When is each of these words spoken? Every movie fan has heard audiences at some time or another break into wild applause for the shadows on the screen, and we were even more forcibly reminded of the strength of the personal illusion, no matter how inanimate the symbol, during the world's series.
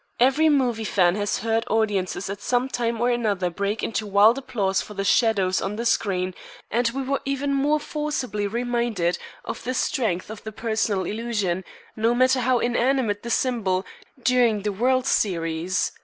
Every 0.19 0.49
movie 0.49 0.83
fan 0.83 1.13
has 1.17 1.37
heard 1.41 1.63
audiences 1.69 2.27
at 2.27 2.41
some 2.41 2.69
time 2.69 2.99
or 2.99 3.11
another 3.11 3.51
break 3.51 3.83
into 3.83 4.07
wild 4.07 4.39
applause 4.39 4.81
for 4.81 4.95
the 4.95 5.03
shadows 5.03 5.61
on 5.61 5.75
the 5.75 5.85
screen, 5.85 6.33
and 6.71 6.89
we 6.89 7.03
were 7.03 7.21
even 7.23 7.53
more 7.53 7.79
forcibly 7.79 8.47
reminded 8.47 9.19
of 9.45 9.63
the 9.63 9.75
strength 9.75 10.31
of 10.31 10.43
the 10.43 10.51
personal 10.51 11.03
illusion, 11.05 11.63
no 11.95 12.15
matter 12.15 12.39
how 12.39 12.57
inanimate 12.57 13.21
the 13.21 13.29
symbol, 13.29 13.85
during 14.23 14.63
the 14.63 14.71
world's 14.71 15.09
series. 15.11 15.91